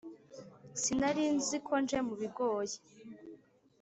[0.81, 2.77] sinarinziko nje mu bigoye